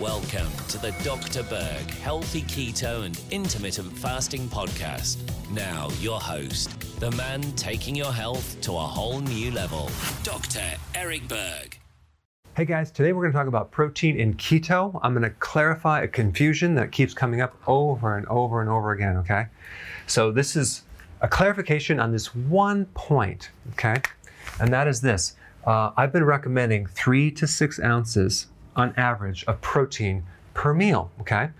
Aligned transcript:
Welcome 0.00 0.48
to 0.68 0.78
the 0.78 0.92
Dr. 1.04 1.42
Berg 1.42 1.90
Healthy 1.90 2.40
Keto 2.44 3.04
and 3.04 3.20
Intermittent 3.30 3.92
Fasting 3.98 4.48
Podcast. 4.48 5.18
Now, 5.50 5.90
your 6.00 6.18
host, 6.18 6.70
the 7.00 7.10
man 7.10 7.42
taking 7.52 7.94
your 7.94 8.10
health 8.10 8.58
to 8.62 8.72
a 8.72 8.80
whole 8.80 9.20
new 9.20 9.50
level, 9.50 9.90
Dr. 10.22 10.62
Eric 10.94 11.28
Berg. 11.28 11.78
Hey 12.56 12.64
guys, 12.64 12.90
today 12.90 13.12
we're 13.12 13.24
going 13.24 13.32
to 13.32 13.38
talk 13.38 13.46
about 13.46 13.72
protein 13.72 14.18
in 14.18 14.32
keto. 14.36 14.98
I'm 15.02 15.12
going 15.12 15.22
to 15.22 15.36
clarify 15.38 16.00
a 16.00 16.08
confusion 16.08 16.74
that 16.76 16.92
keeps 16.92 17.12
coming 17.12 17.42
up 17.42 17.54
over 17.66 18.16
and 18.16 18.26
over 18.28 18.62
and 18.62 18.70
over 18.70 18.92
again, 18.92 19.18
okay? 19.18 19.48
So, 20.06 20.32
this 20.32 20.56
is 20.56 20.84
a 21.20 21.28
clarification 21.28 22.00
on 22.00 22.10
this 22.10 22.34
one 22.34 22.86
point, 22.94 23.50
okay? 23.72 24.00
And 24.60 24.72
that 24.72 24.88
is 24.88 25.02
this 25.02 25.36
uh, 25.66 25.90
I've 25.94 26.10
been 26.10 26.24
recommending 26.24 26.86
three 26.86 27.30
to 27.32 27.46
six 27.46 27.78
ounces 27.78 28.46
on 28.80 28.94
average 28.96 29.44
of 29.44 29.60
protein 29.60 30.24
per 30.54 30.74
meal, 30.74 31.10
okay? 31.20 31.50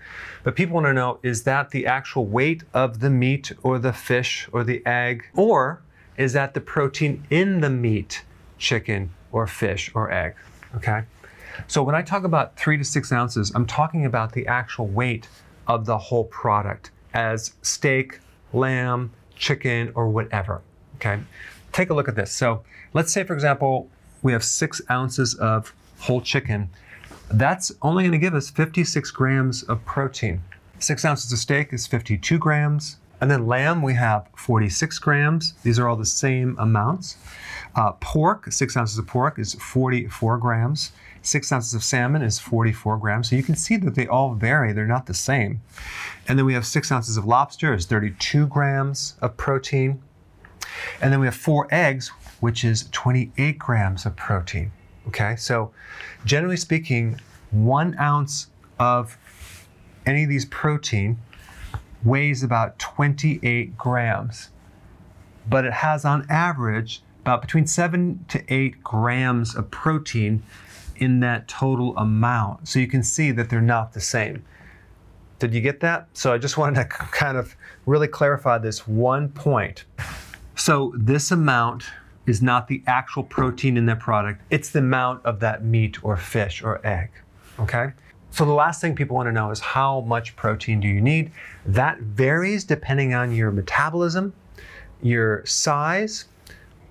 But 0.43 0.55
people 0.55 0.75
want 0.75 0.87
to 0.87 0.93
know 0.93 1.19
is 1.23 1.43
that 1.43 1.69
the 1.69 1.85
actual 1.85 2.25
weight 2.25 2.63
of 2.73 2.99
the 2.99 3.09
meat 3.09 3.51
or 3.63 3.79
the 3.79 3.93
fish 3.93 4.49
or 4.51 4.63
the 4.63 4.85
egg, 4.85 5.25
or 5.35 5.81
is 6.17 6.33
that 6.33 6.53
the 6.53 6.61
protein 6.61 7.25
in 7.29 7.61
the 7.61 7.69
meat, 7.69 8.23
chicken 8.57 9.11
or 9.31 9.47
fish 9.47 9.91
or 9.93 10.11
egg, 10.11 10.35
okay? 10.75 11.03
So 11.67 11.83
when 11.83 11.95
I 11.95 12.01
talk 12.01 12.23
about 12.23 12.57
three 12.57 12.77
to 12.77 12.83
six 12.83 13.11
ounces, 13.11 13.51
I'm 13.55 13.65
talking 13.65 14.05
about 14.05 14.33
the 14.33 14.47
actual 14.47 14.87
weight 14.87 15.27
of 15.67 15.85
the 15.85 15.97
whole 15.97 16.25
product 16.25 16.91
as 17.13 17.53
steak, 17.61 18.19
lamb, 18.53 19.11
chicken, 19.35 19.91
or 19.95 20.09
whatever, 20.09 20.61
okay? 20.95 21.21
Take 21.71 21.89
a 21.89 21.93
look 21.93 22.07
at 22.07 22.15
this. 22.15 22.31
So 22.31 22.63
let's 22.93 23.13
say, 23.13 23.23
for 23.23 23.33
example, 23.33 23.89
we 24.21 24.31
have 24.33 24.43
six 24.43 24.81
ounces 24.89 25.35
of 25.35 25.73
whole 25.99 26.21
chicken 26.21 26.69
that's 27.33 27.71
only 27.81 28.03
going 28.03 28.11
to 28.11 28.17
give 28.17 28.33
us 28.33 28.49
56 28.49 29.11
grams 29.11 29.63
of 29.63 29.83
protein. 29.85 30.41
Six 30.79 31.05
ounces 31.05 31.31
of 31.31 31.37
steak 31.37 31.73
is 31.73 31.87
52 31.87 32.37
grams. 32.37 32.97
And 33.21 33.29
then 33.29 33.45
lamb, 33.45 33.83
we 33.83 33.93
have 33.93 34.27
46 34.35 34.97
grams. 34.97 35.53
These 35.61 35.77
are 35.77 35.87
all 35.87 35.95
the 35.95 36.05
same 36.05 36.55
amounts. 36.57 37.17
Uh, 37.75 37.91
pork, 37.93 38.51
six 38.51 38.75
ounces 38.75 38.97
of 38.97 39.05
pork 39.05 39.37
is 39.37 39.53
44 39.53 40.39
grams. 40.39 40.91
Six 41.21 41.51
ounces 41.51 41.75
of 41.75 41.83
salmon 41.83 42.23
is 42.23 42.39
44 42.39 42.97
grams. 42.97 43.29
So 43.29 43.35
you 43.35 43.43
can 43.43 43.55
see 43.55 43.77
that 43.77 43.93
they 43.93 44.07
all 44.07 44.33
vary, 44.33 44.73
they're 44.73 44.87
not 44.87 45.05
the 45.05 45.13
same. 45.13 45.61
And 46.27 46.39
then 46.39 46.47
we 46.47 46.55
have 46.55 46.65
six 46.65 46.91
ounces 46.91 47.15
of 47.15 47.25
lobster 47.25 47.75
is 47.75 47.85
32 47.85 48.47
grams 48.47 49.15
of 49.21 49.37
protein. 49.37 50.01
And 50.99 51.13
then 51.13 51.19
we 51.19 51.27
have 51.27 51.35
four 51.35 51.67
eggs, 51.69 52.09
which 52.39 52.65
is 52.65 52.89
28 52.91 53.59
grams 53.59 54.05
of 54.07 54.15
protein. 54.15 54.71
Okay, 55.07 55.35
so 55.35 55.71
generally 56.25 56.57
speaking, 56.57 57.19
one 57.51 57.97
ounce 57.99 58.47
of 58.79 59.17
any 60.05 60.23
of 60.23 60.29
these 60.29 60.45
protein 60.45 61.17
weighs 62.03 62.43
about 62.43 62.79
28 62.79 63.77
grams, 63.77 64.49
but 65.49 65.65
it 65.65 65.73
has 65.73 66.05
on 66.05 66.25
average 66.29 67.01
about 67.21 67.41
between 67.41 67.67
seven 67.67 68.25
to 68.27 68.43
eight 68.53 68.83
grams 68.83 69.55
of 69.55 69.69
protein 69.69 70.43
in 70.95 71.19
that 71.19 71.47
total 71.47 71.95
amount. 71.97 72.67
So 72.67 72.79
you 72.79 72.87
can 72.87 73.03
see 73.03 73.31
that 73.31 73.49
they're 73.49 73.61
not 73.61 73.93
the 73.93 74.01
same. 74.01 74.43
Did 75.39 75.53
you 75.53 75.61
get 75.61 75.79
that? 75.79 76.07
So 76.13 76.33
I 76.33 76.37
just 76.37 76.57
wanted 76.57 76.75
to 76.75 76.85
kind 76.85 77.37
of 77.37 77.55
really 77.85 78.07
clarify 78.07 78.59
this 78.59 78.87
one 78.87 79.29
point. 79.29 79.85
So 80.55 80.93
this 80.95 81.31
amount 81.31 81.85
is 82.27 82.41
not 82.41 82.67
the 82.67 82.83
actual 82.87 83.23
protein 83.23 83.77
in 83.77 83.85
that 83.87 83.99
product, 83.99 84.41
it's 84.49 84.69
the 84.69 84.79
amount 84.79 85.25
of 85.25 85.39
that 85.39 85.63
meat 85.63 86.03
or 86.03 86.15
fish 86.17 86.61
or 86.61 86.85
egg. 86.85 87.09
Okay? 87.59 87.91
So 88.29 88.45
the 88.45 88.53
last 88.53 88.79
thing 88.79 88.95
people 88.95 89.15
want 89.15 89.27
to 89.27 89.33
know 89.33 89.51
is 89.51 89.59
how 89.59 90.01
much 90.01 90.35
protein 90.35 90.79
do 90.79 90.87
you 90.87 91.01
need? 91.01 91.31
That 91.65 91.99
varies 91.99 92.63
depending 92.63 93.13
on 93.13 93.35
your 93.35 93.51
metabolism, 93.51 94.33
your 95.01 95.45
size, 95.45 96.25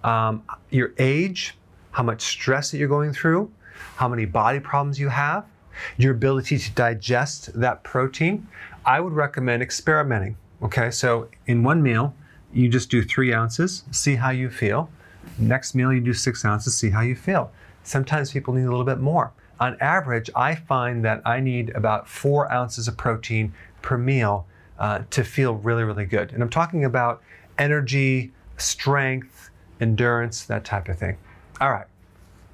um, 0.05 0.43
your 0.71 0.93
age, 0.99 1.57
how 1.93 2.03
much 2.03 2.23
stress 2.23 2.71
that 2.71 2.79
you're 2.79 2.89
going 2.89 3.13
through, 3.13 3.51
how 3.97 4.09
many 4.09 4.27
body 4.27 4.61
problems 4.61 4.99
you 4.99 5.09
have, 5.09 5.47
your 5.97 6.13
ability 6.13 6.59
to 6.59 6.71
digest 6.73 7.59
that 7.59 7.83
protein. 7.85 8.47
I 8.85 9.01
would 9.01 9.13
recommend 9.13 9.63
experimenting. 9.63 10.37
Okay, 10.63 10.91
so 10.91 11.29
in 11.47 11.63
one 11.63 11.83
meal, 11.83 12.15
you 12.53 12.69
just 12.69 12.91
do 12.91 13.03
three 13.03 13.33
ounces, 13.33 13.85
see 13.91 14.17
how 14.17 14.31
you 14.31 14.51
feel. 14.51 14.91
Next 15.39 15.75
meal, 15.75 15.93
you 15.93 16.01
do 16.01 16.13
six 16.13 16.45
ounces, 16.45 16.77
see 16.77 16.91
how 16.91 17.01
you 17.01 17.15
feel. 17.15 17.51
Sometimes 17.83 18.33
people 18.33 18.55
need 18.55 18.65
a 18.65 18.71
little 18.71 18.85
bit 18.85 18.99
more. 18.99 19.33
On 19.59 19.77
average, 19.81 20.31
I 20.35 20.55
find 20.55 21.05
that 21.05 21.23
I 21.25 21.41
need 21.41 21.71
about 21.71 22.09
four 22.09 22.51
ounces 22.53 22.89
of 22.89 22.97
protein 22.97 23.53
per 23.83 23.99
meal 23.99 24.47
uh, 24.79 25.03
to 25.11 25.25
feel 25.25 25.55
really, 25.55 25.85
really 25.85 26.07
good. 26.07 26.33
And 26.33 26.43
I'm 26.43 26.51
talking 26.51 26.85
about 26.85 27.23
energy, 27.59 28.33
strength, 28.57 29.51
endurance, 29.81 30.45
that 30.45 30.65
type 30.65 30.89
of 30.89 30.99
thing. 30.99 31.17
All 31.61 31.71
right. 31.71 31.87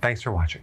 Thanks 0.00 0.22
for 0.22 0.32
watching. 0.32 0.62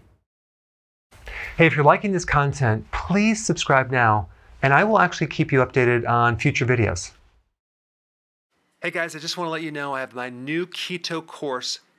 Hey, 1.57 1.65
if 1.65 1.75
you're 1.75 1.85
liking 1.85 2.11
this 2.11 2.25
content, 2.25 2.89
please 2.91 3.45
subscribe 3.45 3.91
now, 3.91 4.27
and 4.61 4.73
I 4.73 4.83
will 4.83 4.99
actually 4.99 5.27
keep 5.27 5.51
you 5.51 5.59
updated 5.59 6.07
on 6.07 6.37
future 6.37 6.65
videos. 6.65 7.11
Hey 8.81 8.91
guys, 8.91 9.15
I 9.15 9.19
just 9.19 9.37
want 9.37 9.47
to 9.47 9.51
let 9.51 9.61
you 9.61 9.71
know 9.71 9.93
I 9.93 10.01
have 10.01 10.13
my 10.13 10.29
new 10.29 10.67
keto 10.67 11.25
course 11.25 11.79